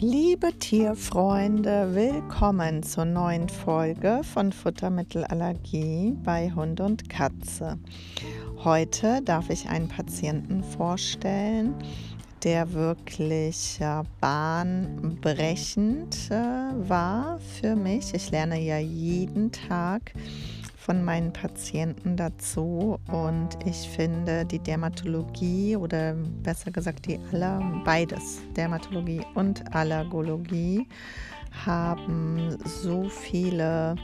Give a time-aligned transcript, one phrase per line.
[0.00, 7.78] Liebe Tierfreunde, willkommen zur neuen Folge von Futtermittelallergie bei Hund und Katze.
[8.62, 11.74] Heute darf ich einen Patienten vorstellen,
[12.44, 18.12] der wirklich äh, bahnbrechend äh, war für mich.
[18.12, 20.12] Ich lerne ja jeden Tag
[20.86, 22.96] von meinen Patienten dazu.
[23.08, 30.86] Und ich finde die Dermatologie oder besser gesagt die aller beides Dermatologie und Allergologie
[31.66, 33.96] haben so viele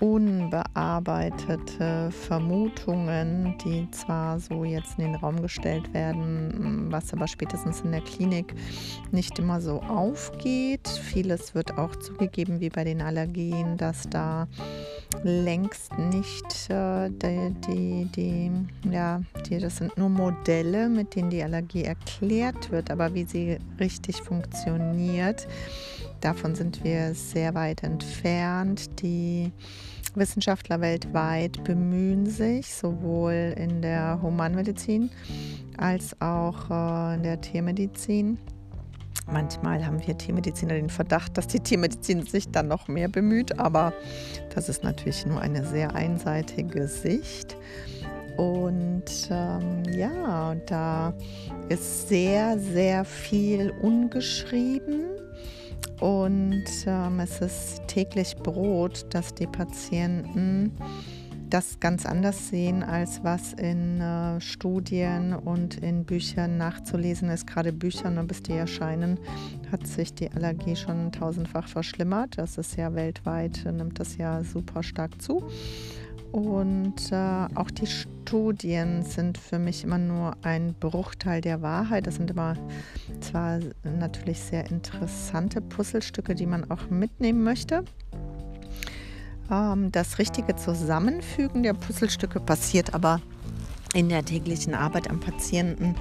[0.00, 7.92] unbearbeitete Vermutungen, die zwar so jetzt in den Raum gestellt werden, was aber spätestens in
[7.92, 8.54] der Klinik
[9.12, 10.88] nicht immer so aufgeht.
[10.88, 14.48] Vieles wird auch zugegeben, wie bei den Allergien, dass da
[15.22, 18.50] längst nicht äh, die, die, die,
[18.90, 23.58] ja, die, das sind nur Modelle, mit denen die Allergie erklärt wird, aber wie sie
[23.78, 25.46] richtig funktioniert,
[26.20, 29.00] davon sind wir sehr weit entfernt.
[29.02, 29.52] Die
[30.14, 35.10] Wissenschaftler weltweit bemühen sich, sowohl in der Humanmedizin
[35.76, 38.38] als auch äh, in der Tiermedizin.
[39.26, 43.92] Manchmal haben wir Tiermediziner den Verdacht, dass die Tiermedizin sich dann noch mehr bemüht, aber
[44.54, 47.56] das ist natürlich nur eine sehr einseitige Sicht.
[48.36, 51.14] Und ähm, ja, da
[51.68, 55.19] ist sehr, sehr viel ungeschrieben
[56.00, 60.72] und ähm, es ist täglich Brot, dass die Patienten
[61.50, 67.46] das ganz anders sehen, als was in äh, Studien und in Büchern nachzulesen ist.
[67.46, 69.18] Gerade Büchern, ne, bis die erscheinen,
[69.70, 72.38] hat sich die Allergie schon tausendfach verschlimmert.
[72.38, 75.42] Das ist ja weltweit, nimmt das ja super stark zu.
[76.32, 82.06] Und äh, auch die Studien sind für mich immer nur ein Bruchteil der Wahrheit.
[82.06, 82.54] Das sind immer
[83.20, 87.84] zwar natürlich sehr interessante Puzzlestücke, die man auch mitnehmen möchte.
[89.50, 93.20] Ähm, das richtige Zusammenfügen der Puzzlestücke passiert aber
[93.92, 95.96] in der täglichen Arbeit am Patienten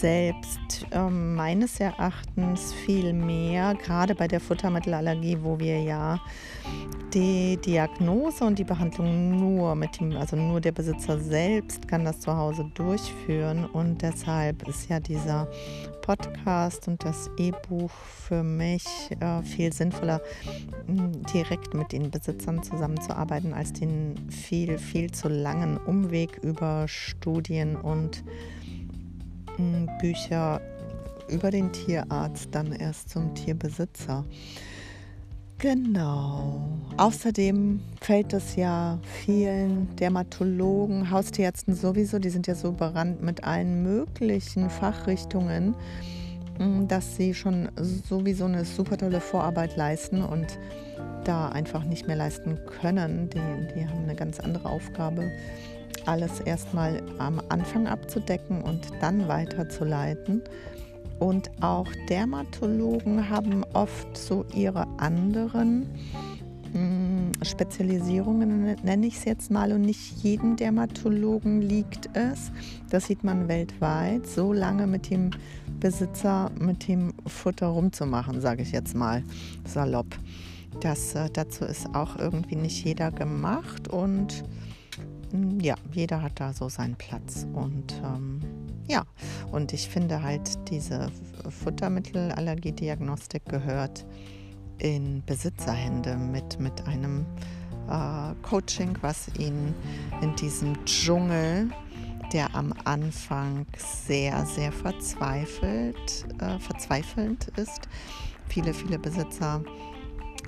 [0.00, 6.18] selbst äh, meines Erachtens viel mehr, gerade bei der Futtermittelallergie, wo wir ja
[7.12, 12.20] die Diagnose und die Behandlung nur mit dem, also nur der Besitzer selbst kann das
[12.20, 13.66] zu Hause durchführen.
[13.66, 15.48] Und deshalb ist ja dieser
[16.02, 18.84] Podcast und das E-Buch für mich
[19.20, 20.20] äh, viel sinnvoller,
[21.34, 28.24] direkt mit den Besitzern zusammenzuarbeiten, als den viel, viel zu langen Umweg über Studien und
[30.00, 30.60] Bücher
[31.28, 34.24] über den Tierarzt dann erst zum Tierbesitzer.
[35.58, 36.58] Genau.
[36.96, 43.82] Außerdem fällt es ja vielen Dermatologen, Haustierärzten sowieso, die sind ja so berannt mit allen
[43.82, 45.74] möglichen Fachrichtungen,
[46.58, 50.58] mm, dass sie schon sowieso eine super tolle Vorarbeit leisten und
[51.24, 53.28] da einfach nicht mehr leisten können.
[53.28, 55.30] Die, die haben eine ganz andere Aufgabe
[56.10, 60.42] alles erstmal am Anfang abzudecken und dann weiterzuleiten.
[61.20, 65.82] Und auch Dermatologen haben oft so ihre anderen
[66.72, 72.50] mh, hm, Spezialisierungen, nenne ich es jetzt mal, und nicht jedem Dermatologen liegt es.
[72.90, 75.30] Das sieht man weltweit, so lange mit dem
[75.78, 79.22] Besitzer, mit dem Futter rumzumachen, sage ich jetzt mal
[79.64, 80.18] salopp.
[80.80, 84.44] Das, äh, dazu ist auch irgendwie nicht jeder gemacht und
[85.60, 87.46] ja, jeder hat da so seinen Platz.
[87.52, 88.40] Und ähm,
[88.86, 89.04] ja,
[89.52, 91.10] und ich finde halt, diese
[91.48, 94.04] Futtermittelallergiediagnostik gehört
[94.78, 97.26] in Besitzerhände mit, mit einem
[97.88, 99.74] äh, Coaching, was ihn
[100.22, 101.70] in diesem Dschungel,
[102.32, 107.88] der am Anfang sehr, sehr verzweifelt, äh, verzweifelnd ist.
[108.48, 109.62] Viele, viele Besitzer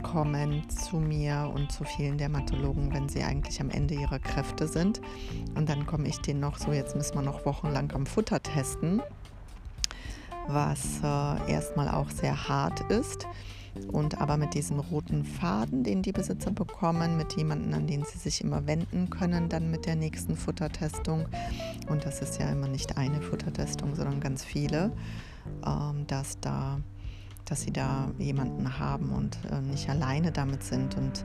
[0.02, 5.00] kommen zu mir und zu vielen Dermatologen, wenn sie eigentlich am Ende ihrer Kräfte sind.
[5.54, 9.02] Und dann komme ich denen noch so, jetzt müssen wir noch wochenlang am Futter testen,
[10.48, 13.26] was äh, erstmal auch sehr hart ist.
[13.90, 18.18] Und aber mit diesem roten Faden, den die Besitzer bekommen, mit jemandem, an den sie
[18.18, 21.26] sich immer wenden können, dann mit der nächsten Futtertestung.
[21.88, 24.92] Und das ist ja immer nicht eine Futtertestung, sondern ganz viele,
[25.66, 26.80] ähm, dass da
[27.44, 30.96] dass sie da jemanden haben und äh, nicht alleine damit sind.
[30.96, 31.24] Und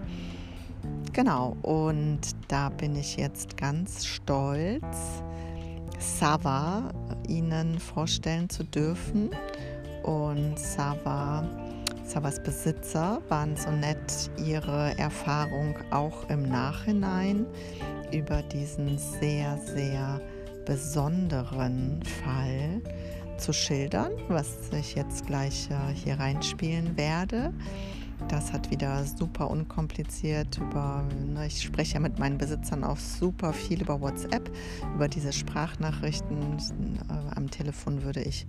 [1.13, 5.23] genau, und da bin ich jetzt ganz stolz,
[5.99, 6.91] Sava
[7.27, 9.31] Ihnen vorstellen zu dürfen.
[10.03, 11.43] Und Sava,
[12.05, 17.45] Savas Besitzer waren so nett, ihre Erfahrung auch im Nachhinein
[18.13, 20.21] über diesen sehr, sehr
[20.65, 22.81] besonderen Fall
[23.37, 27.53] zu schildern, was ich jetzt gleich äh, hier reinspielen werde.
[28.29, 33.53] Das hat wieder super unkompliziert über, ne, ich spreche ja mit meinen Besitzern auch super
[33.53, 34.49] viel über WhatsApp,
[34.95, 36.57] über diese Sprachnachrichten.
[37.09, 38.47] Äh, am Telefon würde ich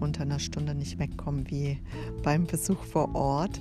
[0.00, 1.80] unter einer Stunde nicht wegkommen wie
[2.22, 3.60] beim Besuch vor Ort.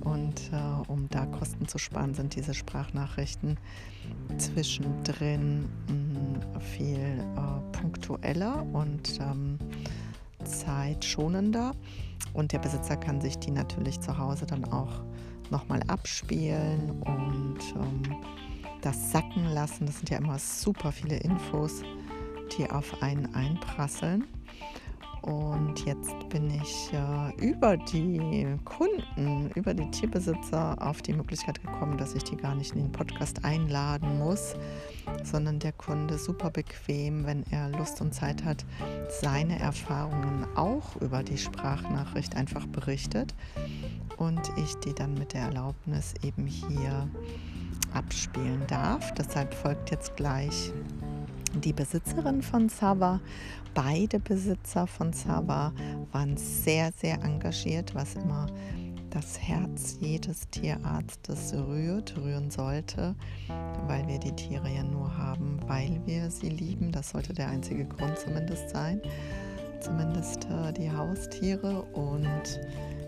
[0.00, 3.58] Und äh, um da Kosten zu sparen, sind diese Sprachnachrichten
[4.38, 9.58] zwischendrin mh, mm, viel äh, punktueller und ähm,
[10.44, 11.72] zeitschonender.
[12.32, 15.02] Und der Besitzer kann sich die natürlich zu Hause dann auch
[15.50, 18.02] nochmal abspielen und ähm,
[18.82, 19.86] das sacken lassen.
[19.86, 21.82] Das sind ja immer super viele Infos,
[22.56, 24.24] die auf einen einprasseln.
[25.22, 31.98] Und jetzt bin ich äh, über die Kunden, über die Tierbesitzer auf die Möglichkeit gekommen,
[31.98, 34.54] dass ich die gar nicht in den Podcast einladen muss,
[35.22, 38.64] sondern der Kunde super bequem, wenn er Lust und Zeit hat,
[39.20, 43.34] seine Erfahrungen auch über die Sprachnachricht einfach berichtet
[44.16, 47.08] und ich die dann mit der Erlaubnis eben hier
[47.92, 49.12] abspielen darf.
[49.14, 50.72] Deshalb folgt jetzt gleich
[51.54, 53.20] die Besitzerin von Sava.
[53.74, 55.72] Beide Besitzer von Sava
[56.12, 58.46] waren sehr, sehr engagiert, was immer
[59.10, 63.14] das Herz jedes Tierarztes rührt, rühren sollte,
[63.86, 66.92] weil wir die Tiere ja nur haben, weil wir sie lieben.
[66.92, 69.00] Das sollte der einzige Grund zumindest sein.
[69.80, 71.82] Zumindest äh, die Haustiere.
[71.82, 72.60] Und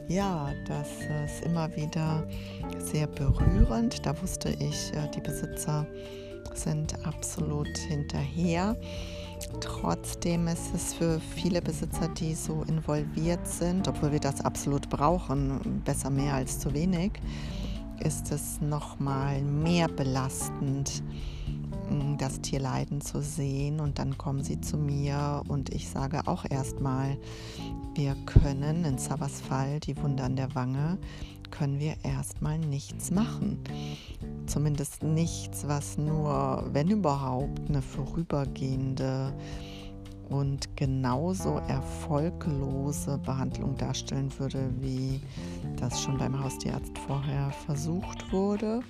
[0.09, 0.88] ja, das
[1.27, 2.27] ist immer wieder
[2.79, 4.05] sehr berührend.
[4.05, 5.87] Da wusste ich, äh, die Besitzer
[6.56, 8.76] sind absolut hinterher.
[9.60, 15.82] Trotzdem ist es für viele Besitzer, die so involviert sind, obwohl wir das absolut brauchen,
[15.84, 17.12] besser mehr als zu wenig,
[18.00, 21.02] ist es noch mal mehr belastend,
[21.90, 23.81] mm, das Tier leiden zu sehen.
[23.81, 27.16] Und dann kommen sie zu mir und ich sage auch erstmal,
[27.94, 30.99] wir können in Savas Fall die Wunde an der Wange
[31.52, 33.58] können wir erstmal nichts machen.
[34.47, 39.33] Zumindest nichts, was nur, wenn überhaupt, eine vorübergehende
[40.29, 45.21] und genauso erfolglose Behandlung darstellen würde, wie
[45.77, 48.81] das schon beim Haustierarzt vorher versucht wurde,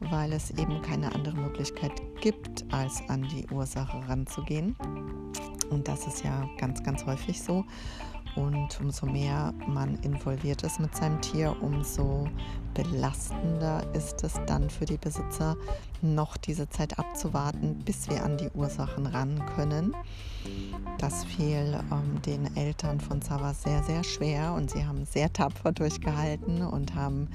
[0.00, 4.76] weil es eben keine andere Möglichkeit gibt, als an die Ursache ranzugehen.
[5.70, 7.64] Und das ist ja ganz, ganz häufig so.
[8.36, 12.26] Und umso mehr man involviert ist mit seinem Tier, umso
[12.74, 15.56] belastender ist es dann für die Besitzer,
[16.02, 19.94] noch diese Zeit abzuwarten, bis wir an die Ursachen ran können.
[20.98, 25.72] Das fiel ähm, den Eltern von Sava sehr, sehr schwer und sie haben sehr tapfer
[25.72, 27.28] durchgehalten und haben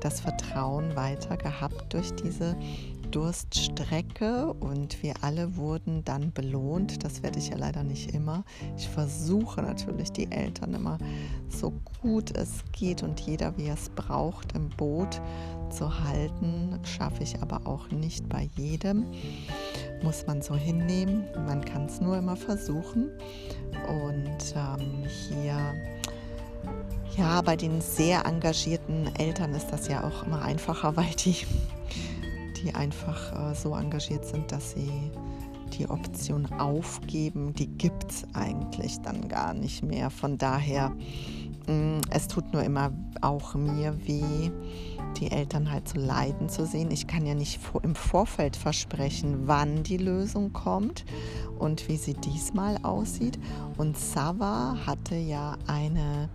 [0.00, 2.56] das Vertrauen weiter gehabt durch diese
[3.16, 7.02] Durststrecke und wir alle wurden dann belohnt.
[7.02, 8.44] Das werde ich ja leider nicht immer.
[8.76, 10.98] Ich versuche natürlich die Eltern immer
[11.48, 11.72] so
[12.02, 15.22] gut es geht und jeder wie er es braucht im Boot
[15.70, 16.78] zu halten.
[16.84, 19.06] Schaffe ich aber auch nicht bei jedem.
[20.02, 21.24] Muss man so hinnehmen.
[21.46, 23.08] Man kann es nur immer versuchen.
[23.88, 25.56] Und ähm, hier
[27.16, 31.46] ja, bei den sehr engagierten Eltern ist das ja auch immer einfacher, weil die
[32.66, 34.90] die einfach äh, so engagiert sind, dass sie
[35.78, 40.10] die Option aufgeben, die gibt es eigentlich dann gar nicht mehr.
[40.10, 40.90] Von daher,
[41.66, 44.50] mh, mm, es tut nur immer auch mir weh,
[45.18, 46.90] die Eltern halt zu leiden zu sehen.
[46.90, 51.04] Ich kann ja nicht im Vorfeld versprechen, wann die Lösung kommt
[51.58, 53.38] und wie sie diesmal aussieht.
[53.76, 56.28] Und Sava hatte ja eine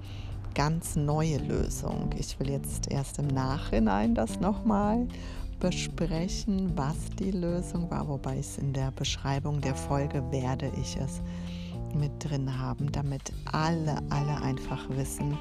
[0.53, 2.09] ganz neue Lösung.
[2.17, 5.07] Ich will jetzt erst im Nachhinein das nochmal
[5.62, 11.22] besprechen, was die Lösung war, wobei es in der Beschreibung der Folge werde ich es
[11.96, 15.38] mit drin haben, damit alle, alle einfach wissen,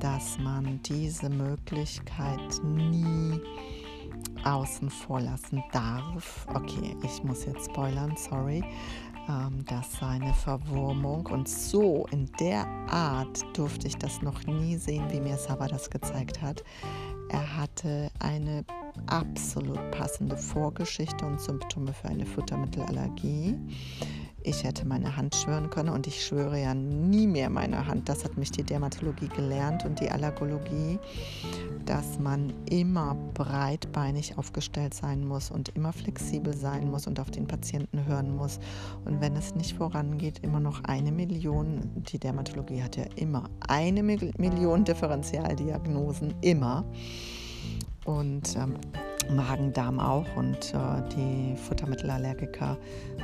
[0.00, 3.40] dass man diese Möglichkeit nie
[4.44, 6.46] außen vor lassen darf.
[6.54, 8.62] Okay, ich muss jetzt spoilern, sorry.
[9.28, 14.76] Ähm, das war eine Verwurmung und so in der Art durfte ich das noch nie
[14.76, 16.62] sehen, wie mir Saba das gezeigt hat.
[17.30, 18.64] Er hatte eine
[19.06, 23.56] absolut passende Vorgeschichte und Symptome für eine Futtermittelallergie.
[24.44, 28.08] Ich hätte meine Hand schwören können und ich schwöre ja nie mehr meine Hand.
[28.08, 30.98] Das hat mich die Dermatologie gelernt und die Allergologie,
[31.84, 37.46] dass man immer breitbeinig aufgestellt sein muss und immer flexibel sein muss und auf den
[37.46, 38.60] Patienten hören muss.
[39.04, 44.02] Und wenn es nicht vorangeht, immer noch eine Million, die Dermatologie hat ja immer eine
[44.02, 46.84] Million Differentialdiagnosen, immer.
[48.08, 48.74] Und ähm,
[49.30, 52.78] Magen-Darm auch und äh, die Futtermittelallergiker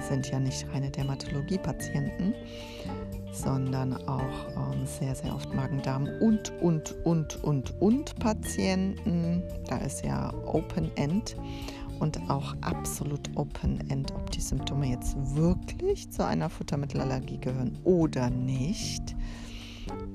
[0.06, 2.34] sind ja nicht reine Dermatologie-Patienten,
[3.32, 4.20] sondern auch
[4.56, 9.42] ähm, sehr, sehr oft Magen-Darm und, und, und, und, und Patienten.
[9.68, 11.34] Da ist ja Open-End
[12.00, 19.16] und auch absolut Open-End, ob die Symptome jetzt wirklich zu einer Futtermittelallergie gehören oder nicht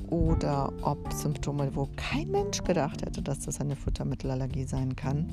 [0.09, 5.29] oder ob Symptome, wo kein Mensch gedacht hätte, dass das eine Futtermittelallergie sein kann,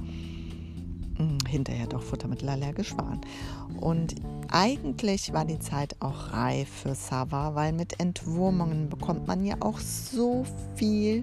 [1.16, 3.20] hm, hinterher doch futtermittelallergisch waren.
[3.80, 4.14] Und
[4.50, 9.78] eigentlich war die Zeit auch reif für Sava, weil mit Entwurmungen bekommt man ja auch
[9.78, 11.22] so viel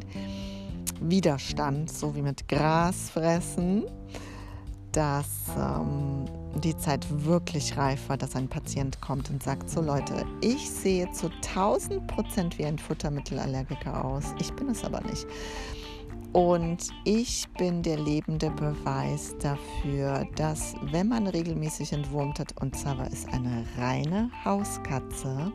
[1.00, 3.84] Widerstand, so wie mit Grasfressen,
[4.94, 6.26] dass ähm,
[6.64, 11.12] die Zeit wirklich reif war, dass ein Patient kommt und sagt, so Leute, ich sehe
[11.12, 15.28] zu 1000 Prozent wie ein Futtermittelallergiker aus, ich bin es aber nicht.
[16.32, 23.04] Und ich bin der lebende Beweis dafür, dass wenn man regelmäßig entwurmt hat, und Sava
[23.04, 25.52] ist eine reine Hauskatze,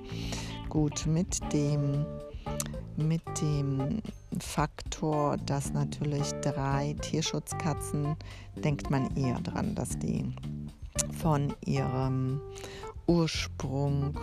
[0.69, 2.07] gut mit dem
[2.99, 4.03] mit dem
[4.41, 8.17] Faktor, dass natürlich drei Tierschutzkatzen,
[8.57, 10.25] denkt man eher dran, dass die
[11.21, 12.41] von ihrem
[13.07, 14.19] Ursprung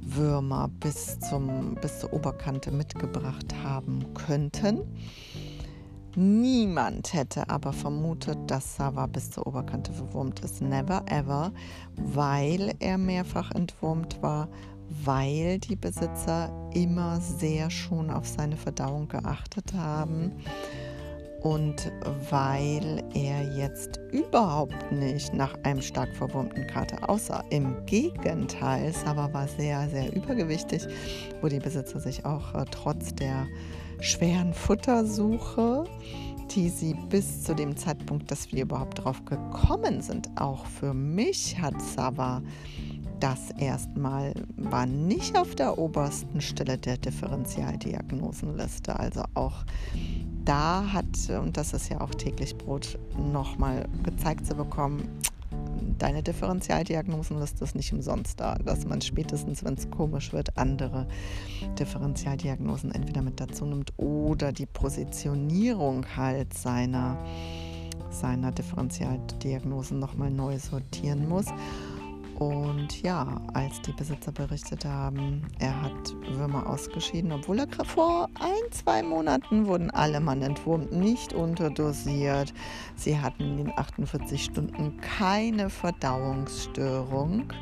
[0.00, 4.80] Würmer bis, zum, bis zur Oberkante mitgebracht haben könnten.
[6.14, 10.62] Niemand hätte aber vermutet, dass Sava bis zur Oberkante verwurmt ist.
[10.62, 11.52] Never ever,
[11.96, 14.48] weil er mehrfach entwurmt war,
[15.04, 20.32] weil die Besitzer immer sehr schon auf seine Verdauung geachtet haben
[21.46, 21.92] und
[22.30, 27.44] weil er jetzt überhaupt nicht nach einem stark verwurmten Kater aussah.
[27.50, 30.86] Im Gegenteil, Sava war sehr, sehr übergewichtig,
[31.40, 33.46] wo die Besitzer sich auch äh, trotz der
[34.00, 35.84] schweren Futtersuche,
[36.50, 41.60] die sie bis zu dem Zeitpunkt, dass wir überhaupt drauf gekommen sind, auch für mich
[41.60, 42.42] hat Sava
[43.20, 48.98] das erstmal war nicht auf der obersten Stelle der Differentialdiagnosenliste.
[48.98, 49.64] Also auch
[50.44, 55.08] da hat, und das ist ja auch täglich Brot, nochmal gezeigt zu bekommen,
[55.98, 61.06] deine Differentialdiagnosenliste ist nicht umsonst da, dass man spätestens, wenn es komisch wird, andere
[61.78, 67.16] Differentialdiagnosen entweder mit dazu nimmt oder die Positionierung halt seiner,
[68.10, 71.46] seiner Differentialdiagnosen nochmal neu sortieren muss.
[72.38, 78.72] Und ja, als die Besitzer berichtet haben, er hat Würmer ausgeschieden, obwohl er vor ein,
[78.72, 82.52] zwei Monaten wurden alle Mann entwurmt, nicht unterdosiert.
[82.94, 87.52] Sie hatten in den 48 Stunden keine Verdauungsstörung.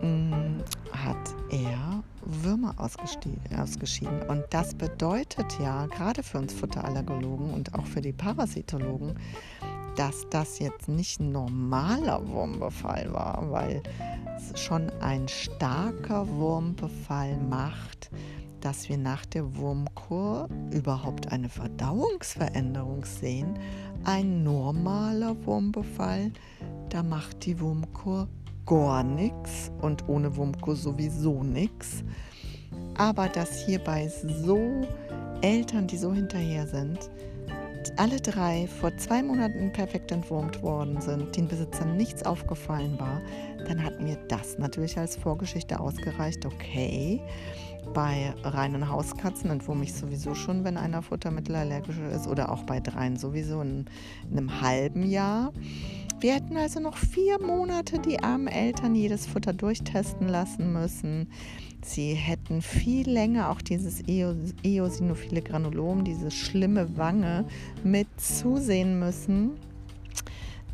[0.00, 0.62] Hm,
[0.92, 4.22] hat er Würmer ausgeschieden.
[4.28, 9.18] Und das bedeutet ja, gerade für uns Futterallergologen und auch für die Parasitologen,
[9.96, 13.82] dass das jetzt nicht ein normaler Wurmbefall war, weil
[14.36, 18.10] es schon ein starker Wurmbefall macht,
[18.60, 23.58] dass wir nach der Wurmkur überhaupt eine Verdauungsveränderung sehen.
[24.04, 26.32] Ein normaler Wurmbefall,
[26.90, 28.28] da macht die Wurmkur
[28.66, 32.04] gar nichts und ohne Wurmkur sowieso nichts.
[32.96, 34.58] Aber dass hierbei so
[35.40, 36.98] Eltern, die so hinterher sind,
[37.96, 43.20] alle drei vor zwei Monaten perfekt entwurmt worden sind, den Besitzern nichts aufgefallen war,
[43.66, 46.44] dann hat mir das natürlich als Vorgeschichte ausgereicht.
[46.44, 47.20] Okay,
[47.94, 53.16] bei reinen Hauskatzen entwurme ich sowieso schon, wenn einer futtermittelallergisch ist oder auch bei dreien
[53.16, 53.86] sowieso in,
[54.30, 55.52] in einem halben Jahr.
[56.20, 61.28] Wir hätten also noch vier Monate die armen Eltern jedes Futter durchtesten lassen müssen.
[61.82, 67.46] Sie hätten viel länger auch dieses eosinophile Granulom, diese schlimme Wange,
[67.82, 69.52] mit zusehen müssen,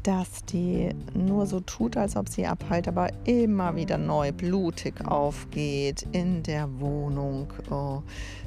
[0.02, 6.06] dass die nur so tut, als ob sie abheilt, aber immer wieder neu blutig aufgeht
[6.12, 8.02] in der Wohnung, oh,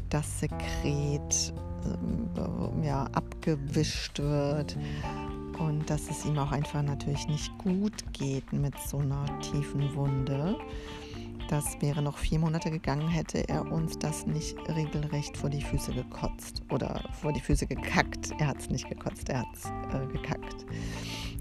[0.10, 4.78] das Sekret äh, ja, abgewischt wird
[5.60, 10.56] und dass es ihm auch einfach natürlich nicht gut geht mit so einer tiefen Wunde.
[11.50, 15.92] Das wäre noch vier Monate gegangen, hätte er uns das nicht regelrecht vor die Füße
[15.92, 18.30] gekotzt oder vor die Füße gekackt.
[18.38, 20.68] Er hat es nicht gekotzt, er hat es äh, gekackt.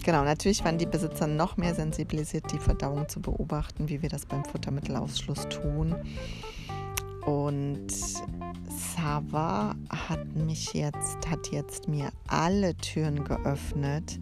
[0.02, 4.24] Genau, natürlich waren die Besitzer noch mehr sensibilisiert, die Verdauung zu beobachten, wie wir das
[4.24, 5.94] beim Futtermittelausschluss tun.
[7.26, 7.92] Und
[8.96, 14.18] Sava hat mich jetzt, hat jetzt mir alle Türen geöffnet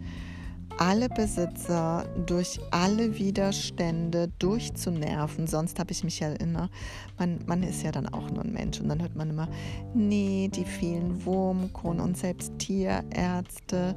[0.77, 5.47] alle Besitzer durch alle Widerstände durchzunerven.
[5.47, 6.69] Sonst habe ich mich ja immer,
[7.17, 9.47] man, man ist ja dann auch nur ein Mensch und dann hört man immer,
[9.93, 13.95] nee, die vielen Wurmkuren und selbst Tierärzte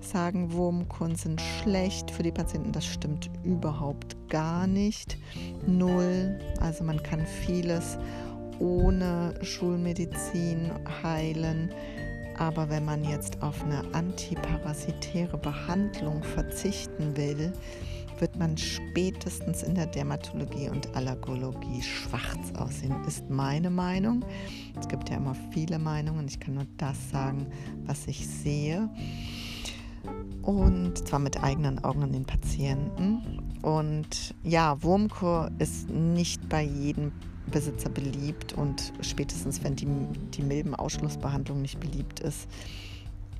[0.00, 2.72] sagen, Wurmkuren sind schlecht für die Patienten.
[2.72, 5.18] Das stimmt überhaupt gar nicht.
[5.66, 6.38] Null.
[6.60, 7.98] Also man kann vieles
[8.60, 10.70] ohne Schulmedizin
[11.02, 11.72] heilen.
[12.40, 17.52] Aber wenn man jetzt auf eine antiparasitäre Behandlung verzichten will,
[18.18, 24.24] wird man spätestens in der Dermatologie und Allergologie schwarz aussehen, ist meine Meinung.
[24.80, 26.26] Es gibt ja immer viele Meinungen.
[26.28, 27.46] Ich kann nur das sagen,
[27.84, 28.88] was ich sehe.
[30.40, 33.49] Und zwar mit eigenen Augen an den Patienten.
[33.62, 37.12] Und ja, Wurmkur ist nicht bei jedem
[37.50, 39.86] Besitzer beliebt und spätestens wenn die,
[40.34, 42.48] die Milbenausschlussbehandlung nicht beliebt ist,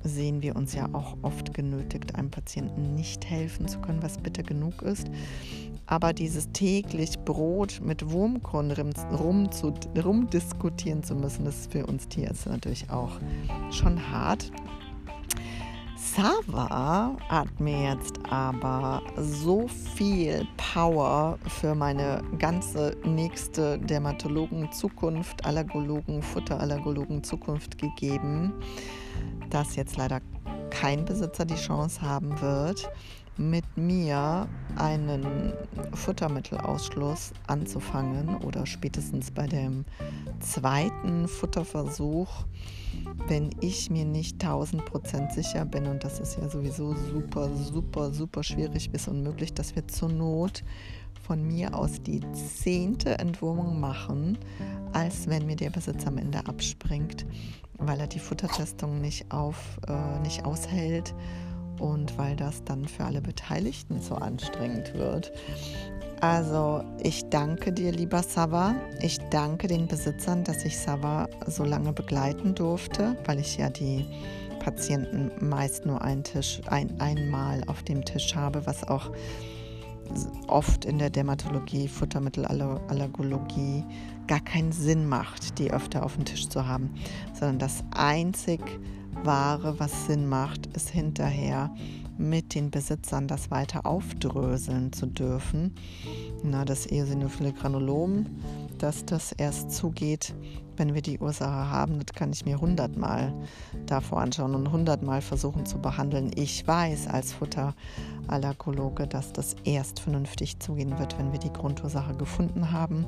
[0.03, 4.43] sehen wir uns ja auch oft genötigt, einem Patienten nicht helfen zu können, was bitter
[4.43, 5.07] genug ist.
[5.85, 12.07] Aber dieses täglich Brot mit Wurmkorn rum zu, rumdiskutieren zu müssen, das ist für uns
[12.07, 13.11] Tierärzte natürlich auch
[13.69, 14.51] schon hart.
[16.03, 27.77] Sava hat mir jetzt aber so viel Power für meine ganze nächste Dermatologen-Zukunft, Allergologen, Futterallergologen-Zukunft
[27.77, 28.51] gegeben,
[29.51, 30.21] dass jetzt leider
[30.71, 32.89] kein Besitzer die Chance haben wird,
[33.37, 35.53] mit mir einen
[35.93, 39.85] Futtermittelausschluss anzufangen oder spätestens bei dem
[40.41, 42.45] zweiten Futterversuch,
[43.27, 48.43] wenn ich mir nicht 1000% sicher bin, und das ist ja sowieso super, super, super
[48.43, 50.63] schwierig bis unmöglich, dass wir zur Not
[51.25, 54.37] von mir aus die zehnte Entwurmung machen,
[54.91, 57.25] als wenn mir der Besitzer am Ende abspringt,
[57.77, 61.13] weil er die Futtertestung nicht, auf, äh, nicht aushält
[61.81, 65.31] und weil das dann für alle Beteiligten so anstrengend wird.
[66.21, 68.75] Also ich danke dir, lieber Sava.
[69.01, 74.05] Ich danke den Besitzern, dass ich Sava so lange begleiten durfte, weil ich ja die
[74.59, 79.09] Patienten meist nur einen Tisch, ein, einmal auf dem Tisch habe, was auch
[80.47, 83.83] oft in der Dermatologie, Futtermittelallergologie
[84.27, 86.93] gar keinen Sinn macht, die öfter auf dem Tisch zu haben,
[87.33, 88.61] sondern das einzig
[89.23, 91.73] Ware, was Sinn macht, ist hinterher
[92.17, 95.75] mit den Besitzern das weiter aufdröseln zu dürfen.
[96.43, 98.25] Na, das eosinophile Granulom,
[98.77, 100.33] dass das erst zugeht,
[100.77, 103.33] wenn wir die Ursache haben, das kann ich mir hundertmal
[103.85, 106.31] davor anschauen und hundertmal versuchen zu behandeln.
[106.35, 112.71] Ich weiß als Futterallergologe, dass das erst vernünftig zugehen wird, wenn wir die Grundursache gefunden
[112.71, 113.05] haben.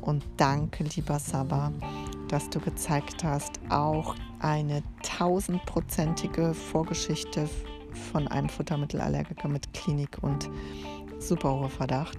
[0.00, 1.72] Und danke, lieber Saba,
[2.28, 7.48] dass du gezeigt hast, auch eine tausendprozentige Vorgeschichte
[8.12, 10.50] von einem Futtermittelallergiker mit Klinik und
[11.18, 12.18] super hoher Verdacht.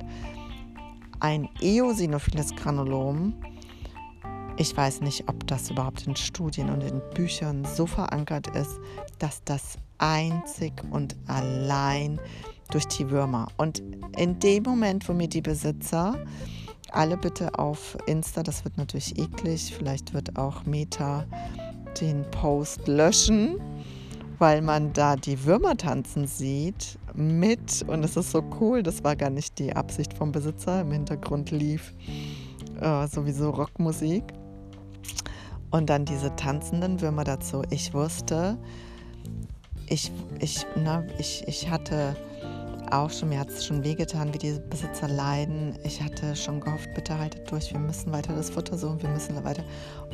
[1.19, 3.33] Ein eosinophiles Granulom.
[4.57, 8.79] Ich weiß nicht, ob das überhaupt in Studien und in Büchern so verankert ist,
[9.19, 12.19] dass das einzig und allein
[12.71, 13.47] durch die Würmer.
[13.57, 13.81] Und
[14.17, 16.23] in dem Moment, wo mir die Besitzer
[16.91, 21.25] alle bitte auf Insta, das wird natürlich eklig, vielleicht wird auch Meta
[21.99, 23.59] den Post löschen,
[24.39, 27.83] weil man da die Würmer tanzen sieht mit.
[27.87, 31.51] Und es ist so cool, das war gar nicht die Absicht vom Besitzer, im Hintergrund
[31.51, 31.93] lief
[32.79, 34.23] äh, sowieso Rockmusik.
[35.69, 37.61] Und dann diese tanzenden Würmer dazu.
[37.69, 38.57] Ich wusste,
[39.87, 42.15] ich, ich, na, ich, ich hatte
[42.91, 45.77] auch schon, mir hat es schon wehgetan, wie die Besitzer leiden.
[45.83, 49.41] Ich hatte schon gehofft, bitte haltet durch, wir müssen weiter das Futter suchen, wir müssen
[49.43, 49.63] weiter.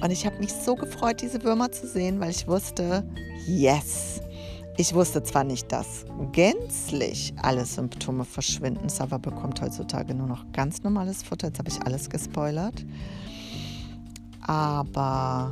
[0.02, 3.04] Und ich habe mich so gefreut, diese Würmer zu sehen, weil ich wusste,
[3.46, 4.22] yes.
[4.80, 10.84] Ich wusste zwar nicht, dass gänzlich alle Symptome verschwinden, Sava bekommt heutzutage nur noch ganz
[10.84, 11.48] normales Futter.
[11.48, 12.86] Jetzt habe ich alles gespoilert.
[14.42, 15.52] Aber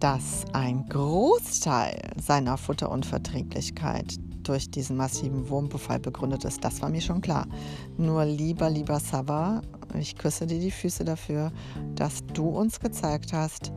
[0.00, 4.16] dass ein Großteil seiner Futterunverträglichkeit
[4.48, 6.64] durch diesen massiven Wurmbefall begründet ist.
[6.64, 7.46] Das war mir schon klar.
[7.96, 9.62] Nur lieber, lieber Sava,
[9.98, 11.52] ich küsse dir die Füße dafür,
[11.94, 13.72] dass du uns gezeigt hast,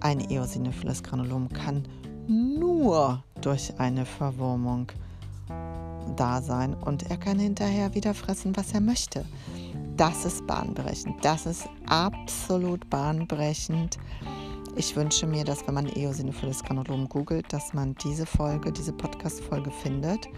[0.00, 1.88] ein eosinophiles Granulom kann
[2.28, 4.92] nur durch eine Verwurmung
[6.16, 9.24] da sein und er kann hinterher wieder fressen, was er möchte.
[9.96, 11.24] Das ist bahnbrechend.
[11.24, 13.98] Das ist absolut bahnbrechend.
[14.78, 19.70] Ich wünsche mir, dass wenn man eosinophiles Granulom googelt, dass man diese Folge, diese Podcast-Folge
[19.70, 20.28] findet.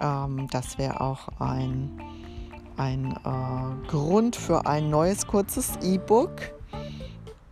[0.00, 1.92] Ähm, das wäre auch ein,
[2.76, 6.32] ein äh, Grund für ein neues kurzes E-Book.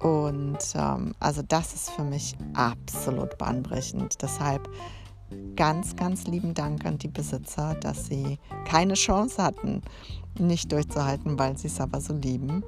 [0.01, 4.21] Und ähm, also das ist für mich absolut bahnbrechend.
[4.21, 4.69] Deshalb
[5.55, 9.81] ganz, ganz lieben Dank an die Besitzer, dass sie keine Chance hatten,
[10.41, 12.65] nicht durchzuhalten, weil sie es aber so lieben.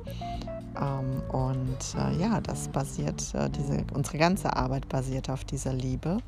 [0.81, 6.19] Ähm, und äh, ja, das basiert, äh, diese, unsere ganze Arbeit basiert auf dieser Liebe.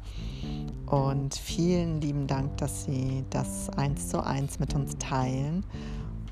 [0.87, 5.65] Und vielen lieben Dank, dass Sie das eins zu eins mit uns teilen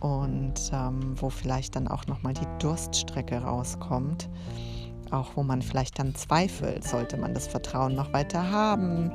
[0.00, 4.29] und ähm, wo vielleicht dann auch nochmal die Durststrecke rauskommt.
[5.11, 9.12] Auch wo man vielleicht dann zweifelt, sollte man das Vertrauen noch weiter haben.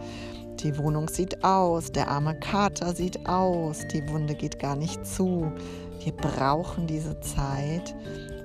[0.59, 5.51] Die Wohnung sieht aus, der arme Kater sieht aus, die Wunde geht gar nicht zu.
[6.03, 7.95] Wir brauchen diese Zeit.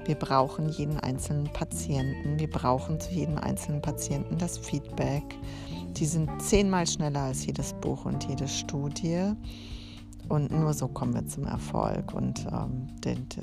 [0.07, 2.39] Wir brauchen jeden einzelnen Patienten.
[2.39, 5.25] Wir brauchen zu jedem einzelnen Patienten das Feedback.
[5.97, 9.33] Die sind zehnmal schneller als jedes Buch und jede Studie.
[10.29, 12.15] Und nur so kommen wir zum Erfolg.
[12.15, 12.87] Und ähm,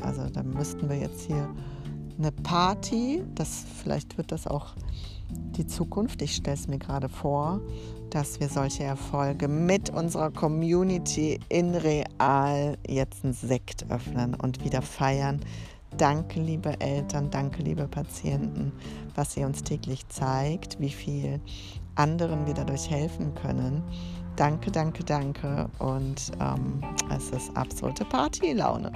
[0.02, 1.49] also da müssten wir jetzt hier
[2.17, 4.76] eine Party, das vielleicht wird das auch
[5.30, 6.21] die Zukunft.
[6.21, 7.60] Ich stelle es mir gerade vor,
[8.10, 14.82] dass wir solche Erfolge mit unserer Community in real jetzt einen Sekt öffnen und wieder
[14.82, 15.39] feiern.
[15.98, 18.72] Danke, liebe Eltern, danke, liebe Patienten,
[19.16, 21.40] was ihr uns täglich zeigt, wie viel
[21.96, 23.84] anderen wir dadurch helfen können.
[24.36, 25.70] Danke, danke, danke.
[25.78, 26.82] Und ähm,
[27.16, 28.92] es ist absolute Partylaune.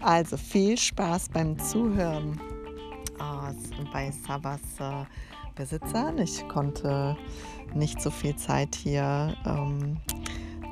[0.00, 2.40] Also viel Spaß beim Zuhören
[3.18, 5.04] äh, bei Savas äh,
[5.56, 6.18] Besitzern.
[6.18, 7.16] Ich konnte
[7.74, 9.96] nicht so viel Zeit hier ähm,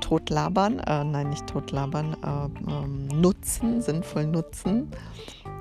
[0.01, 4.91] totlabern, äh, nein, nicht totlabern, äh, ähm, nutzen, sinnvoll nutzen,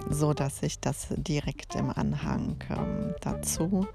[0.10, 3.88] so dass ich das direkt im Anhang ähm, dazu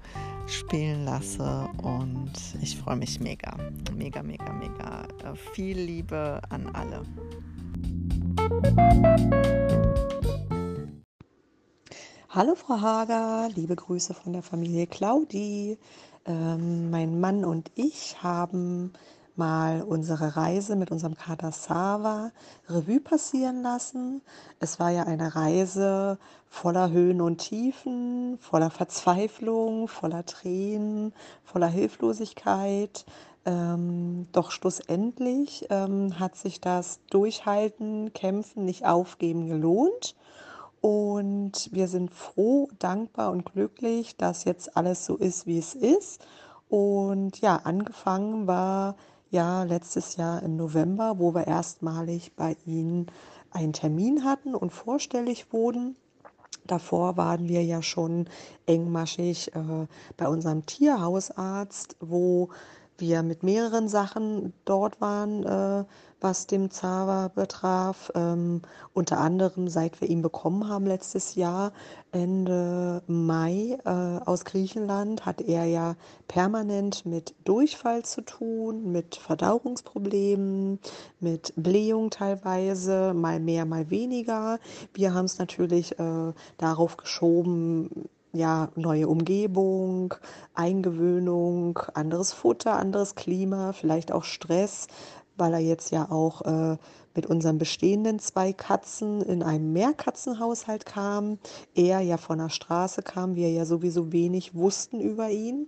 [0.47, 3.55] spielen lasse und ich freue mich mega,
[3.95, 5.03] mega, mega, mega.
[5.23, 7.03] Äh, viel Liebe an alle.
[12.29, 15.77] Hallo Frau Hager, liebe Grüße von der Familie Claudi.
[16.25, 18.93] Ähm, mein Mann und ich haben
[19.39, 22.31] mal unsere Reise mit unserem Kater Sava
[22.67, 24.21] Revue passieren lassen.
[24.59, 33.05] Es war ja eine Reise voller Höhen und Tiefen, voller Verzweiflung, voller Tränen, voller Hilflosigkeit.
[33.45, 40.15] Ähm, doch schlussendlich ähm, hat sich das Durchhalten, Kämpfen, nicht aufgeben gelohnt.
[40.81, 46.21] Und wir sind froh, dankbar und glücklich, dass jetzt alles so ist, wie es ist.
[46.69, 48.95] Und ja, angefangen war
[49.29, 53.07] ja letztes Jahr im November, wo wir erstmalig bei Ihnen
[53.51, 55.95] einen Termin hatten und vorstellig wurden.
[56.65, 58.27] Davor waren wir ja schon
[58.67, 59.87] engmaschig äh,
[60.17, 62.49] bei unserem Tierhausarzt, wo
[62.99, 65.85] wir mit mehreren Sachen dort waren, äh,
[66.21, 68.11] was dem Zava betraf.
[68.15, 68.61] Ähm,
[68.93, 71.71] unter anderem, seit wir ihn bekommen haben letztes Jahr,
[72.11, 75.95] Ende Mai äh, aus Griechenland, hat er ja
[76.27, 80.79] permanent mit Durchfall zu tun, mit Verdauungsproblemen,
[81.19, 84.59] mit Blähung teilweise, mal mehr, mal weniger.
[84.93, 90.13] Wir haben es natürlich äh, darauf geschoben, ja, neue Umgebung,
[90.53, 94.87] Eingewöhnung, anderes Futter, anderes Klima, vielleicht auch Stress,
[95.37, 96.77] weil er jetzt ja auch äh,
[97.15, 101.39] mit unseren bestehenden zwei Katzen in einem Mehrkatzenhaushalt kam.
[101.75, 105.67] Er ja von der Straße kam, wir ja sowieso wenig wussten über ihn.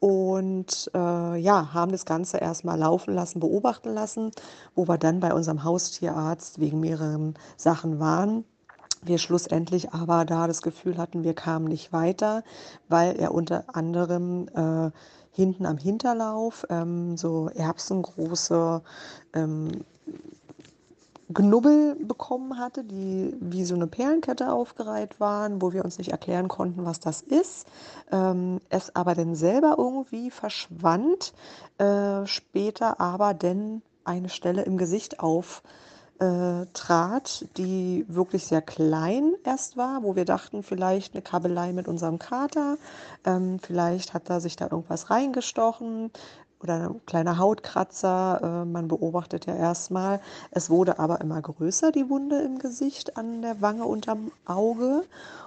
[0.00, 4.30] Und äh, ja, haben das Ganze erstmal laufen lassen, beobachten lassen,
[4.74, 8.44] wo wir dann bei unserem Haustierarzt wegen mehreren Sachen waren
[9.02, 12.42] wir schlussendlich aber da das Gefühl hatten, wir kamen nicht weiter,
[12.88, 14.90] weil er unter anderem äh,
[15.32, 18.82] hinten am Hinterlauf ähm, so erbsengroße
[19.32, 19.84] ähm,
[21.32, 26.48] Knubbel bekommen hatte, die wie so eine Perlenkette aufgereiht waren, wo wir uns nicht erklären
[26.48, 27.66] konnten, was das ist.
[28.10, 31.32] Ähm, es aber dann selber irgendwie verschwand,
[31.78, 35.62] äh, später aber denn eine Stelle im Gesicht auf
[36.20, 41.88] äh, trat, die wirklich sehr klein erst war, wo wir dachten, vielleicht eine Kabelei mit
[41.88, 42.76] unserem Kater,
[43.24, 46.10] ähm, vielleicht hat da sich da irgendwas reingestochen
[46.62, 48.62] oder ein kleiner Hautkratzer.
[48.62, 50.20] Äh, man beobachtet ja erstmal.
[50.50, 55.04] Es wurde aber immer größer, die Wunde im Gesicht, an der Wange, unterm Auge.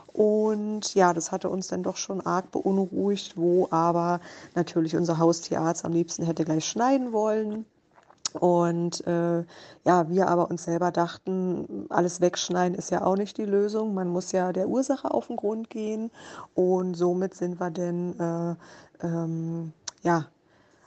[0.07, 4.21] Und ja, das hatte uns dann doch schon arg beunruhigt, wo aber
[4.55, 7.65] natürlich unser Haustierarzt am liebsten hätte gleich schneiden wollen.
[8.33, 9.43] Und äh,
[9.85, 13.93] ja, wir aber uns selber dachten, alles wegschneiden ist ja auch nicht die Lösung.
[13.93, 16.11] Man muss ja der Ursache auf den Grund gehen.
[16.53, 18.55] Und somit sind wir denn äh,
[19.05, 20.27] ähm, ja,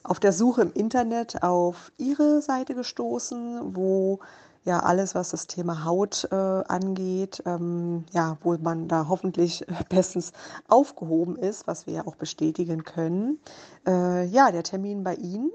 [0.03, 4.21] auf der Suche im Internet auf ihre Seite gestoßen, wo
[4.67, 10.33] ja alles, was das Thema Haut äh, angeht, ähm, ja, wo man da hoffentlich bestens
[10.69, 13.39] aufgehoben ist, was wir ja auch bestätigen können.
[13.87, 15.51] Äh, ja, der Termin bei Ihnen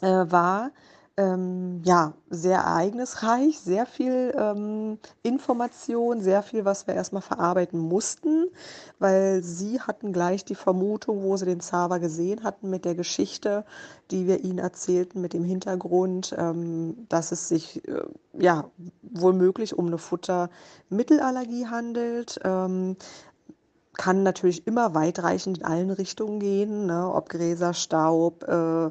[0.00, 0.70] äh, war
[1.18, 8.48] ähm, ja, sehr ereignisreich, sehr viel ähm, Information, sehr viel, was wir erstmal verarbeiten mussten,
[8.98, 13.64] weil sie hatten gleich die Vermutung, wo sie den Zava gesehen hatten mit der Geschichte,
[14.10, 18.02] die wir ihnen erzählten, mit dem Hintergrund, ähm, dass es sich äh,
[18.38, 18.70] ja
[19.02, 22.38] womöglich um eine Futtermittelallergie handelt.
[22.44, 22.96] Ähm,
[23.96, 27.10] kann natürlich immer weitreichend in allen Richtungen gehen, ne?
[27.10, 28.90] ob Gräser, Staub, äh,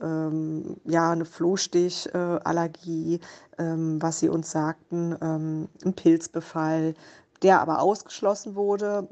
[0.00, 3.20] ähm, ja, eine Flohstichallergie,
[3.58, 6.94] ähm, was sie uns sagten, ähm, ein Pilzbefall,
[7.42, 9.08] der aber ausgeschlossen wurde.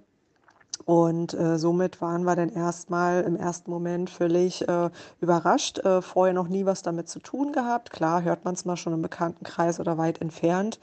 [0.84, 5.78] Und äh, somit waren wir dann erstmal im ersten Moment völlig äh, überrascht.
[5.78, 7.90] Äh, vorher noch nie was damit zu tun gehabt.
[7.90, 10.78] Klar hört man es mal schon im Bekanntenkreis oder weit entfernt.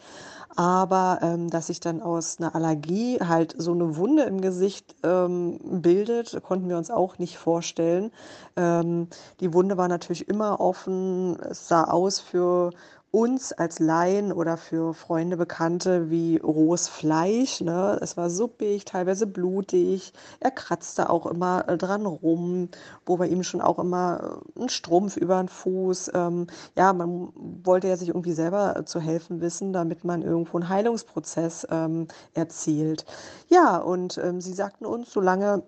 [0.55, 5.59] Aber ähm, dass sich dann aus einer Allergie halt so eine Wunde im Gesicht ähm,
[5.63, 8.11] bildet, konnten wir uns auch nicht vorstellen.
[8.57, 9.07] Ähm,
[9.39, 11.39] die Wunde war natürlich immer offen.
[11.39, 12.71] Es sah aus für
[13.11, 17.59] uns als Laien oder für Freunde, Bekannte wie rohes Fleisch.
[17.59, 17.99] Ne?
[18.01, 20.13] Es war suppig, teilweise blutig.
[20.39, 22.69] Er kratzte auch immer äh, dran rum,
[23.05, 26.11] wo wir ihm schon auch immer äh, einen Strumpf über den Fuß.
[26.13, 26.47] Ähm,
[26.77, 30.69] ja, man wollte ja sich irgendwie selber äh, zu helfen wissen, damit man irgendwo einen
[30.69, 33.05] Heilungsprozess ähm, erzielt.
[33.49, 35.63] Ja, und ähm, sie sagten uns, solange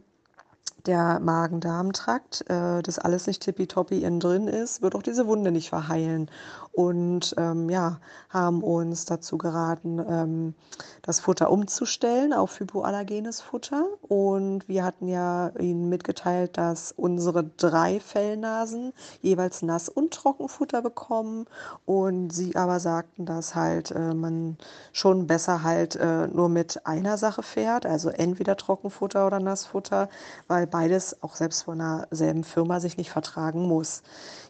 [0.85, 5.69] der Magen-Darm-Trakt, äh, das alles nicht tippitoppi innen drin ist, wird auch diese Wunde nicht
[5.69, 6.29] verheilen
[6.73, 10.55] und ähm, ja, haben uns dazu geraten, ähm,
[11.03, 13.85] das Futter umzustellen auf hypoallergenes Futter.
[14.01, 21.45] Und wir hatten ja ihnen mitgeteilt, dass unsere drei Fellnasen jeweils Nass- und Trockenfutter bekommen.
[21.85, 24.57] Und sie aber sagten, dass halt äh, man
[24.93, 30.09] schon besser halt äh, nur mit einer Sache fährt, also entweder Trockenfutter oder Nassfutter,
[30.47, 34.01] weil beides auch selbst von einer selben Firma sich nicht vertragen muss.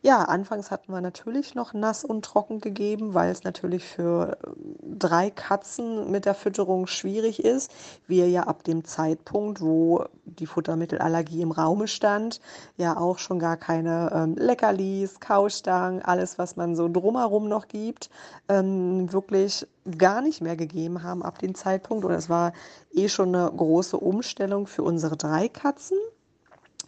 [0.06, 4.76] Ja, anfangs hatten wir natürlich noch Nass- und Trocken gegeben, weil es natürlich für ähm,
[5.00, 7.72] drei Katzen mit der Fütterung schwierig ist.
[8.06, 12.42] Wir ja ab dem Zeitpunkt, wo die Futtermittelallergie im Raume stand,
[12.76, 18.10] ja auch schon gar keine ähm, Leckerlis, Kaustangen, alles, was man so drumherum noch gibt,
[18.50, 19.66] ähm, wirklich
[19.98, 22.04] gar nicht mehr gegeben haben ab dem Zeitpunkt.
[22.04, 22.52] Und es war
[22.92, 25.98] eh schon eine große Umstellung für unsere drei Katzen.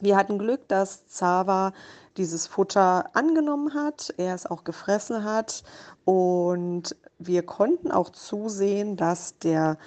[0.01, 1.71] Wir hatten Glück, dass Zava
[2.17, 5.63] dieses Futter angenommen hat, er es auch gefressen hat
[6.03, 9.77] und wir konnten auch zusehen, dass der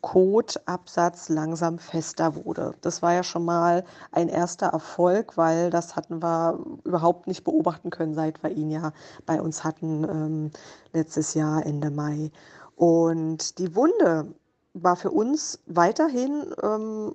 [0.00, 2.74] Kotabsatz langsam fester wurde.
[2.82, 7.90] Das war ja schon mal ein erster Erfolg, weil das hatten wir überhaupt nicht beobachten
[7.90, 8.92] können, seit wir ihn ja
[9.26, 10.50] bei uns hatten ähm,
[10.92, 12.30] letztes Jahr Ende Mai.
[12.76, 14.32] Und die Wunde
[14.72, 17.14] war für uns weiterhin ähm,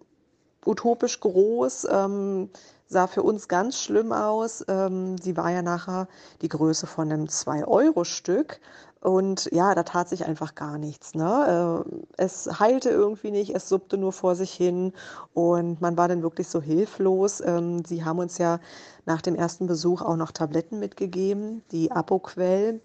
[0.66, 1.88] utopisch groß.
[1.92, 2.50] Ähm,
[2.88, 4.64] sah für uns ganz schlimm aus.
[4.68, 6.08] Ähm, sie war ja nachher
[6.42, 8.60] die Größe von einem 2-Euro-Stück.
[9.02, 11.14] Und ja, da tat sich einfach gar nichts.
[11.14, 11.84] Ne?
[11.86, 14.94] Äh, es heilte irgendwie nicht, es suppte nur vor sich hin
[15.34, 17.42] und man war dann wirklich so hilflos.
[17.42, 18.60] Ähm, sie haben uns ja
[19.06, 22.80] nach dem ersten Besuch auch noch Tabletten mitgegeben, die Apoquell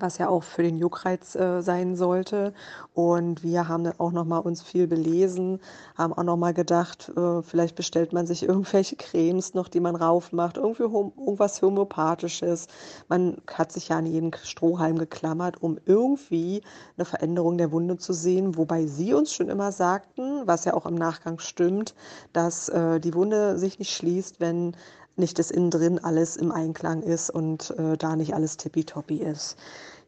[0.00, 2.52] was ja auch für den Juckreiz äh, sein sollte.
[2.94, 5.60] Und wir haben dann auch noch mal uns viel belesen,
[5.96, 9.96] haben auch noch mal gedacht, äh, vielleicht bestellt man sich irgendwelche Cremes noch, die man
[9.96, 12.66] raufmacht, irgendwie irgendwas Homöopathisches.
[13.08, 16.62] Man hat sich ja an jeden Strohhalm geklammert, um irgendwie
[16.96, 20.86] eine Veränderung der Wunde zu sehen, wobei sie uns schon immer sagten, was ja auch
[20.86, 21.94] im Nachgang stimmt,
[22.32, 24.74] dass äh, die Wunde sich nicht schließt, wenn
[25.20, 29.56] nicht das innen drin alles im Einklang ist und äh, da nicht alles tippitoppi ist.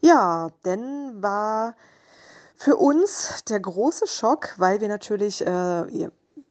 [0.00, 1.74] Ja, dann war
[2.56, 6.10] für uns der große Schock, weil wir natürlich, äh,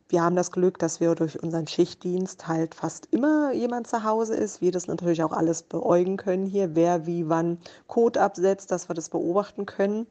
[0.10, 4.36] wir haben das Glück, dass wir durch unseren Schichtdienst halt fast immer jemand zu Hause
[4.36, 4.62] ist.
[4.62, 8.94] Wir das natürlich auch alles beäugen können hier, wer wie wann Code absetzt, dass wir
[8.94, 10.08] das beobachten können.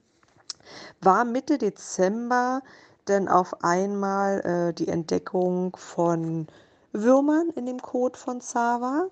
[1.00, 2.62] War Mitte Dezember
[3.08, 6.46] denn auf einmal äh, die Entdeckung von
[6.92, 9.08] Würmern in dem Kot von Zava.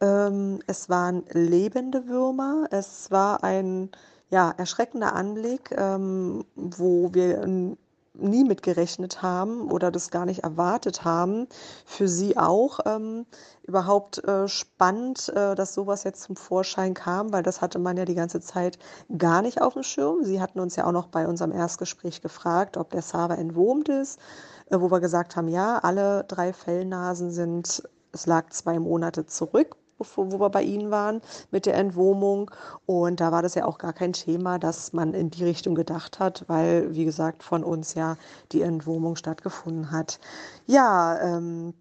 [0.00, 2.66] Ähm, es waren lebende Würmer.
[2.70, 3.90] Es war ein
[4.30, 7.44] ja, erschreckender Anblick, ähm, wo wir
[8.14, 11.46] nie mit gerechnet haben oder das gar nicht erwartet haben.
[11.84, 13.26] Für sie auch ähm,
[13.62, 18.04] überhaupt äh, spannend, äh, dass sowas jetzt zum Vorschein kam, weil das hatte man ja
[18.04, 18.78] die ganze Zeit
[19.16, 20.24] gar nicht auf dem Schirm.
[20.24, 24.18] Sie hatten uns ja auch noch bei unserem Erstgespräch gefragt, ob der Server entwurmt ist,
[24.70, 30.32] wo wir gesagt haben, ja, alle drei Fellnasen sind, es lag zwei Monate zurück wo,
[30.32, 32.50] wo wir bei Ihnen waren mit der Entwurmung.
[32.86, 36.18] Und da war das ja auch gar kein Thema, dass man in die Richtung gedacht
[36.18, 38.16] hat, weil, wie gesagt, von uns ja
[38.52, 40.18] die Entwurmung stattgefunden hat.
[40.66, 41.74] Ja, ähm,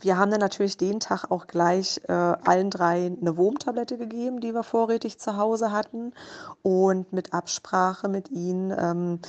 [0.00, 4.52] wir haben dann natürlich den Tag auch gleich äh, allen drei eine Wurmtablette gegeben, die
[4.52, 6.12] wir vorrätig zu Hause hatten
[6.62, 9.20] und mit Absprache mit ihnen ähm,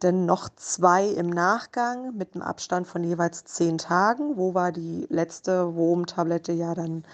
[0.00, 5.06] dann noch zwei im Nachgang mit einem Abstand von jeweils zehn Tagen, wo wir die
[5.10, 7.04] letzte Wurmtablette ja dann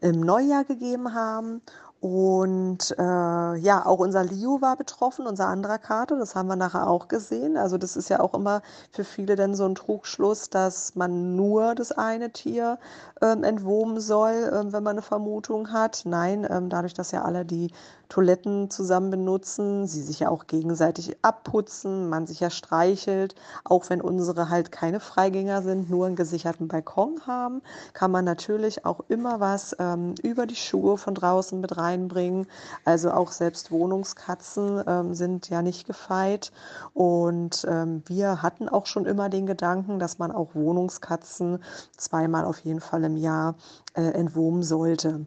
[0.00, 1.62] im Neujahr gegeben haben.
[2.00, 6.88] Und äh, ja, auch unser Leo war betroffen, unser anderer Kater, das haben wir nachher
[6.88, 7.56] auch gesehen.
[7.56, 8.60] Also das ist ja auch immer
[8.92, 12.78] für viele dann so ein Trugschluss, dass man nur das eine Tier
[13.22, 16.02] ähm, entwurmen soll, ähm, wenn man eine Vermutung hat.
[16.04, 17.72] Nein, ähm, dadurch, dass ja alle die
[18.08, 24.00] Toiletten zusammen benutzen, sie sich ja auch gegenseitig abputzen, man sich ja streichelt, auch wenn
[24.00, 29.40] unsere halt keine Freigänger sind, nur einen gesicherten Balkon haben, kann man natürlich auch immer
[29.40, 32.46] was ähm, über die Schuhe von draußen mit reinbringen.
[32.84, 36.52] Also auch selbst Wohnungskatzen ähm, sind ja nicht gefeit.
[36.94, 41.62] Und ähm, wir hatten auch schon immer den Gedanken, dass man auch Wohnungskatzen
[41.96, 43.56] zweimal auf jeden Fall im Jahr
[43.94, 45.26] äh, entwurmen sollte.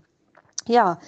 [0.68, 1.00] Ja,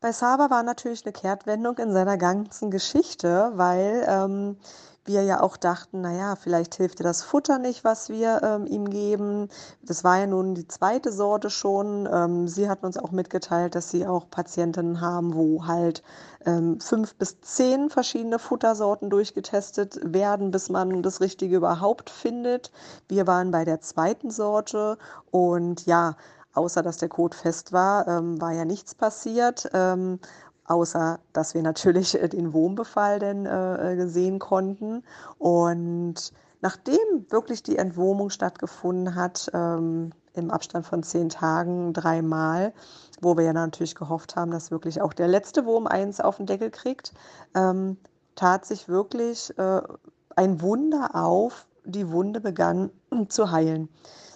[0.00, 4.56] bei Saba war natürlich eine Kehrtwendung in seiner ganzen Geschichte, weil ähm,
[5.04, 8.88] wir ja auch dachten, naja, vielleicht hilft dir das Futter nicht, was wir ähm, ihm
[8.88, 9.48] geben.
[9.82, 12.08] Das war ja nun die zweite Sorte schon.
[12.10, 16.02] Ähm, sie hatten uns auch mitgeteilt, dass sie auch Patientinnen haben, wo halt
[16.46, 22.70] ähm, fünf bis zehn verschiedene Futtersorten durchgetestet werden, bis man das Richtige überhaupt findet.
[23.08, 24.96] Wir waren bei der zweiten Sorte
[25.30, 26.16] und ja,
[26.54, 29.68] außer dass der Code fest war, ähm, war ja nichts passiert.
[29.72, 30.18] Ähm,
[30.70, 35.02] außer dass wir natürlich äh, den Wurmbefall denn äh, äh, sehen konnten.
[35.38, 42.72] Und nachdem wirklich die Entwurmung stattgefunden hat, ähm, im Abstand von zehn Tagen dreimal,
[43.20, 46.46] wo wir ja natürlich gehofft haben, dass wirklich auch der letzte Wurm eins auf den
[46.46, 47.12] Deckel kriegt,
[47.56, 47.96] ähm,
[48.36, 49.82] tat sich wirklich äh,
[50.36, 51.66] ein Wunder auf.
[51.84, 52.90] Die Wunde begann
[53.28, 53.88] zu heilen.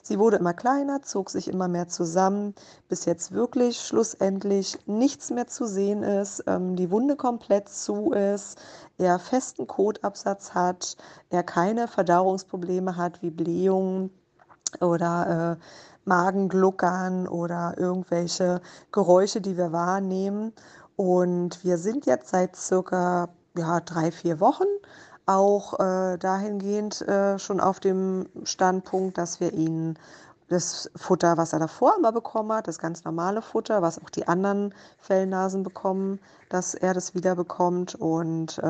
[0.07, 2.55] Sie wurde immer kleiner, zog sich immer mehr zusammen,
[2.91, 8.59] bis jetzt wirklich schlussendlich nichts mehr zu sehen ist, ähm, die Wunde komplett zu ist,
[8.99, 10.99] er festen Kotabsatz hat,
[11.31, 14.11] er keine Verdauungsprobleme hat wie Blähungen
[14.83, 15.65] oder äh,
[16.05, 18.61] Magengluckern oder irgendwelche
[18.93, 20.53] Geräusche, die wir wahrnehmen.
[20.97, 24.67] Und wir sind jetzt seit circa ja, drei, vier Wochen
[25.27, 29.99] auch äh, dahingehend äh, schon auf dem Standpunkt, dass wir ihnen
[30.49, 34.29] das Futter, was er davor immer bekommen hat, das ganz normale Futter, was auch die
[34.29, 37.95] anderen Fellnasen bekommen, dass er das wieder bekommt.
[37.95, 38.63] Und äh,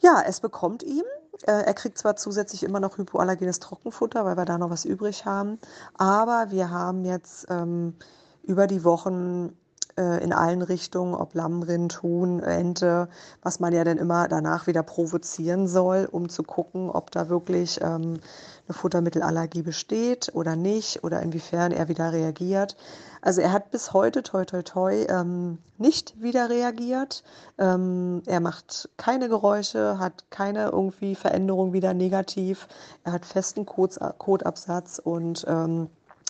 [0.00, 1.04] ja, es bekommt ihm.
[1.42, 5.26] Äh, er kriegt zwar zusätzlich immer noch hypoallergenes Trockenfutter, weil wir da noch was übrig
[5.26, 5.58] haben,
[5.98, 7.94] aber wir haben jetzt ähm,
[8.42, 9.56] über die Wochen
[9.96, 13.08] äh, in allen Richtungen, ob Lamm, Rind, Huhn, Ente,
[13.42, 17.80] was man ja dann immer danach wieder provozieren soll, um zu gucken, ob da wirklich
[17.82, 18.20] ähm,
[18.66, 22.76] eine Futtermittelallergie besteht oder nicht oder inwiefern er wieder reagiert.
[23.20, 27.24] Also er hat bis heute, toi, toi, toi, ähm, nicht wieder reagiert.
[27.58, 32.68] Ähm, er macht keine Geräusche, hat keine irgendwie Veränderung wieder negativ.
[33.02, 35.88] Er hat festen Kotabsatz und ähm,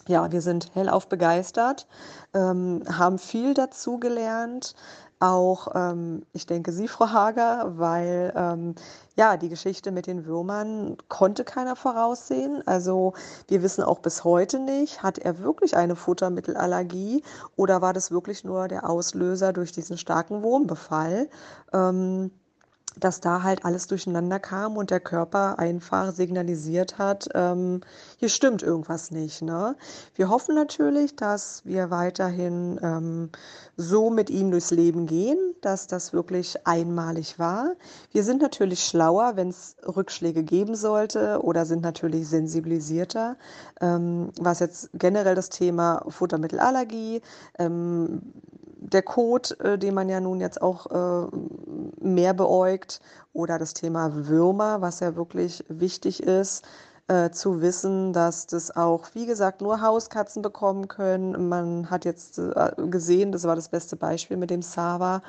[0.08, 1.86] ja, wir sind hellauf begeistert,
[2.34, 4.74] ähm, haben viel dazu gelernt.
[5.20, 8.74] Auch, ähm, ich denke, Sie, Frau Hager, weil ähm,
[9.16, 12.62] ja, die Geschichte mit den Würmern konnte keiner voraussehen.
[12.66, 13.14] Also
[13.48, 17.22] wir wissen auch bis heute nicht, hat er wirklich eine Futtermittelallergie
[17.56, 21.28] oder war das wirklich nur der Auslöser durch diesen starken Wurmbefall?
[21.72, 22.30] Ähm,
[22.98, 27.80] dass da halt alles durcheinander kam und der Körper einfach signalisiert hat, ähm,
[28.18, 29.42] hier stimmt irgendwas nicht.
[29.42, 29.76] Ne?
[30.14, 33.30] Wir hoffen natürlich, dass wir weiterhin ähm,
[33.76, 37.74] so mit ihm durchs Leben gehen, dass das wirklich einmalig war.
[38.12, 43.36] Wir sind natürlich schlauer, wenn es Rückschläge geben sollte oder sind natürlich sensibilisierter,
[43.80, 47.22] ähm, was jetzt generell das Thema Futtermittelallergie,
[47.58, 48.22] ähm,
[48.92, 51.28] der Code, äh, den man ja nun jetzt auch äh,
[52.00, 53.00] mehr beäugt,
[53.32, 56.64] oder das Thema Würmer, was ja wirklich wichtig ist,
[57.08, 61.48] äh, zu wissen, dass das auch, wie gesagt, nur Hauskatzen bekommen können.
[61.48, 65.22] Man hat jetzt äh, gesehen, das war das beste Beispiel mit dem Sava,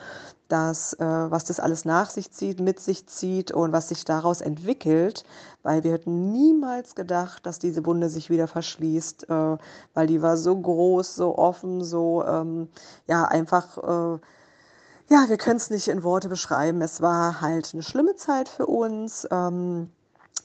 [0.48, 4.42] dass äh, was das alles nach sich zieht, mit sich zieht und was sich daraus
[4.42, 5.26] entwickelt,
[5.64, 9.58] weil wir hätten niemals gedacht, dass diese Wunde sich wieder verschließt, äh,
[9.94, 12.70] weil die war so groß, so offen, so ähm,
[13.08, 14.20] ja einfach äh,
[15.10, 16.82] ja, wir können es nicht in Worte beschreiben.
[16.82, 19.28] Es war halt eine schlimme Zeit für uns.
[19.32, 19.92] Ähm,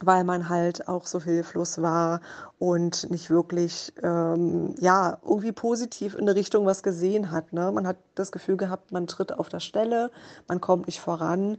[0.02, 2.20] weil man halt auch so hilflos war
[2.58, 7.52] und nicht wirklich, ähm, ja, irgendwie positiv in eine Richtung was gesehen hat.
[7.52, 7.70] Ne?
[7.70, 10.10] Man hat das Gefühl gehabt, man tritt auf der Stelle,
[10.48, 11.58] man kommt nicht voran.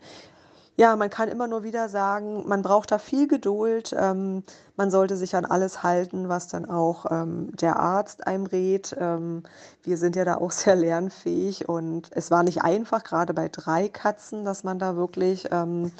[0.77, 3.93] Ja, man kann immer nur wieder sagen, man braucht da viel Geduld.
[3.97, 4.43] Ähm,
[4.77, 8.95] man sollte sich an alles halten, was dann auch ähm, der Arzt einem rät.
[8.97, 9.43] Ähm,
[9.83, 13.89] wir sind ja da auch sehr lernfähig und es war nicht einfach, gerade bei drei
[13.89, 15.91] Katzen, dass man da wirklich ähm,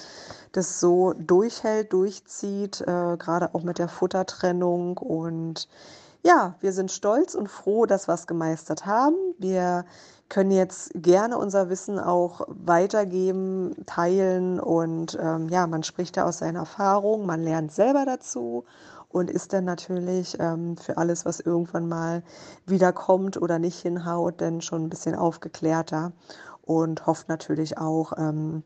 [0.54, 4.98] das so durchhält, durchzieht, äh, gerade auch mit der Futtertrennung.
[4.98, 5.68] Und
[6.24, 9.16] ja, wir sind stolz und froh, dass wir es gemeistert haben.
[9.38, 9.86] Wir
[10.32, 16.38] können jetzt gerne unser Wissen auch weitergeben, teilen und ähm, ja, man spricht da aus
[16.38, 18.64] seiner Erfahrung, man lernt selber dazu
[19.10, 22.24] und ist dann natürlich ähm, für alles, was irgendwann mal
[22.66, 26.14] wieder kommt oder nicht hinhaut, dann schon ein bisschen aufgeklärter
[26.62, 28.64] und hofft natürlich auch, ähm,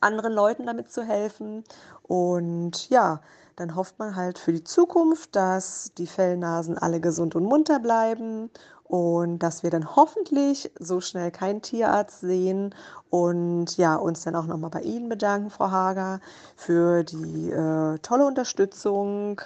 [0.00, 1.64] anderen Leuten damit zu helfen.
[2.02, 3.20] Und ja,
[3.56, 8.50] dann hofft man halt für die Zukunft, dass die Fellnasen alle gesund und munter bleiben
[8.88, 12.74] und dass wir dann hoffentlich so schnell keinen Tierarzt sehen
[13.10, 16.20] und ja, uns dann auch nochmal bei Ihnen bedanken, Frau Hager,
[16.56, 19.40] für die äh, tolle Unterstützung,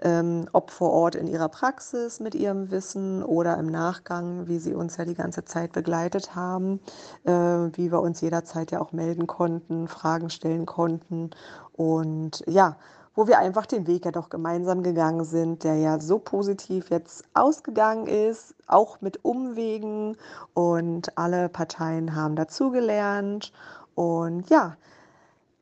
[0.00, 4.74] ähm, ob vor Ort in Ihrer Praxis mit Ihrem Wissen oder im Nachgang, wie Sie
[4.74, 6.80] uns ja die ganze Zeit begleitet haben,
[7.24, 11.30] äh, wie wir uns jederzeit ja auch melden konnten, Fragen stellen konnten.
[11.72, 12.76] Und ja,
[13.18, 17.24] wo wir einfach den Weg ja doch gemeinsam gegangen sind, der ja so positiv jetzt
[17.34, 20.16] ausgegangen ist, auch mit Umwegen
[20.54, 23.52] und alle Parteien haben dazugelernt
[23.96, 24.76] und ja,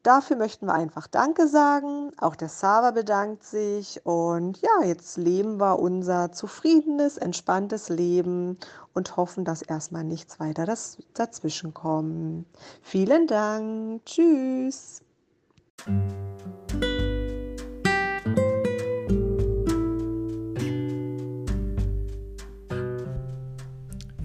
[0.02, 2.12] Dafür möchten wir einfach Danke sagen.
[2.20, 4.00] Auch der Sava bedankt sich.
[4.07, 8.57] Und ja, jetzt leben wir unser zufriedenes, entspanntes Leben
[8.94, 10.72] und hoffen, dass erstmal nichts weiter
[11.14, 12.46] dazwischen kommt.
[12.82, 14.07] Vielen Dank.
[14.07, 15.02] Tschüss.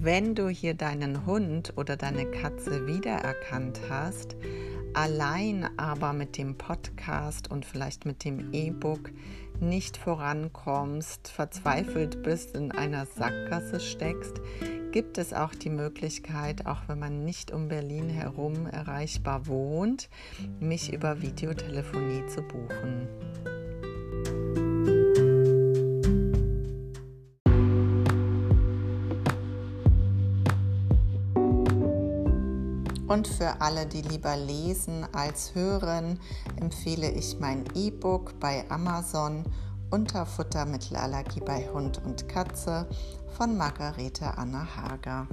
[0.04, 4.34] Wenn du hier deinen Hund oder deine Katze wiedererkannt hast,
[4.94, 9.12] allein aber mit dem Podcast und vielleicht mit dem E-Book
[9.60, 14.40] nicht vorankommst, verzweifelt bist, in einer Sackgasse steckst,
[14.90, 20.08] gibt es auch die Möglichkeit, auch wenn man nicht um Berlin herum erreichbar wohnt,
[20.58, 23.06] mich über Videotelefonie zu buchen.
[33.12, 36.18] Und für alle, die lieber lesen als hören,
[36.58, 39.44] empfehle ich mein E-Book bei Amazon
[39.90, 42.88] Unterfuttermittelallergie bei Hund und Katze
[43.36, 45.26] von Margarete Anna Hager.